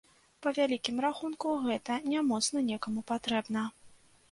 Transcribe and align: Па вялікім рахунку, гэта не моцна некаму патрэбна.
Па 0.45 0.53
вялікім 0.57 1.01
рахунку, 1.05 1.51
гэта 1.67 1.99
не 2.15 2.25
моцна 2.31 2.65
некаму 2.73 3.07
патрэбна. 3.15 3.71